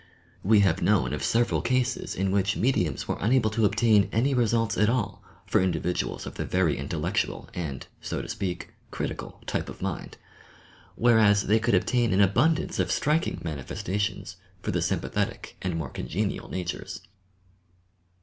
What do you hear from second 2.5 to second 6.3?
mediums were unable to obtain any results at all for individuals